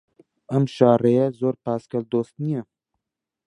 ئەم 0.51 0.63
شاڕێیە 0.75 1.25
زۆر 1.39 1.55
پایسکل 1.63 2.03
دۆست 2.13 2.35
نییە. 2.43 2.61